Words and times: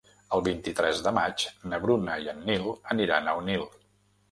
El 0.35 0.41
vint-i-tres 0.45 1.01
de 1.07 1.13
maig 1.17 1.45
na 1.75 1.81
Bruna 1.85 2.17
i 2.25 2.33
en 2.35 2.43
Nil 2.49 2.67
aniran 2.97 3.29
a 3.29 3.39
Onil. 3.45 3.71